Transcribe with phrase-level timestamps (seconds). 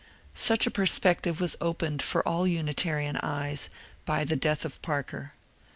[0.33, 3.69] Such a perspective was opened for all Unitarian eyes
[4.03, 5.31] by the death of Parker.